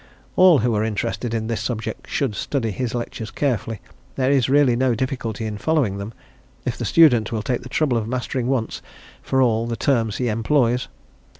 All 0.35 0.57
who 0.57 0.73
are 0.73 0.83
interested 0.83 1.31
in 1.31 1.45
this 1.45 1.61
subject 1.61 2.09
should 2.09 2.33
study 2.33 2.71
his 2.71 2.95
lectures 2.95 3.29
carefully; 3.29 3.81
there 4.15 4.31
is 4.31 4.49
really 4.49 4.75
no 4.75 4.95
difficulty 4.95 5.45
in 5.45 5.59
following 5.59 5.99
them, 5.99 6.11
if 6.65 6.75
the 6.75 6.85
student 6.85 7.31
will 7.31 7.43
take 7.43 7.61
the 7.61 7.69
trouble 7.69 7.97
of 7.99 8.07
mastering 8.07 8.47
once 8.47 8.81
for 9.21 9.43
all 9.43 9.67
the 9.67 9.75
terms 9.77 10.17
he 10.17 10.27
employs. 10.27 10.87